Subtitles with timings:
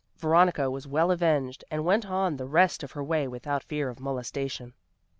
[0.17, 3.99] Veronica was well avenged, and went on the rest of her way without fear of
[3.99, 4.73] molestation.